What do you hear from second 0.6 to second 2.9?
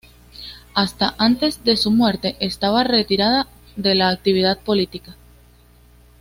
Hasta antes de su muerte estaba